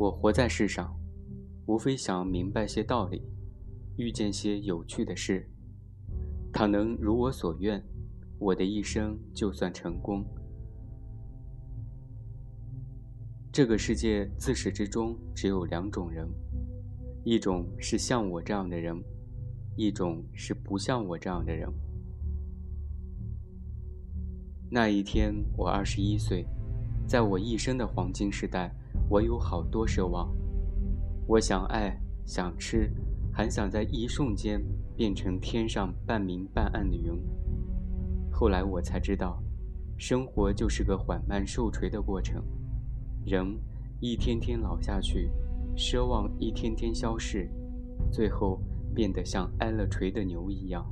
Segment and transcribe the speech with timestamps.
[0.00, 0.98] 我活在世上，
[1.66, 3.22] 无非想明白些道理，
[3.98, 5.46] 遇见些有趣的事。
[6.50, 7.84] 倘能如我所愿，
[8.38, 10.24] 我的一生就算成功。
[13.52, 16.26] 这个世界自始至终只有两种人，
[17.22, 18.96] 一种是像我这样的人，
[19.76, 21.70] 一种是不像我这样的人。
[24.70, 26.46] 那一天，我二十一岁，
[27.06, 28.74] 在我一生的黄金时代。
[29.10, 30.32] 我有好多奢望，
[31.26, 32.88] 我想爱，想吃，
[33.32, 34.62] 还想在一瞬间
[34.96, 37.20] 变成天上半明半暗的云。
[38.30, 39.42] 后来我才知道，
[39.98, 42.40] 生活就是个缓慢受锤的过程，
[43.26, 43.58] 人
[43.98, 45.28] 一天天老下去，
[45.76, 47.50] 奢望一天天消逝，
[48.12, 48.62] 最后
[48.94, 50.86] 变得像挨了锤的牛一样。